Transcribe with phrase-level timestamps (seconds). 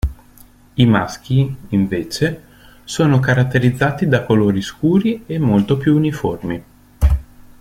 [0.73, 2.43] I maschi, invece,
[2.85, 6.63] sono caratterizzati da colori scuri e molto più uniformi.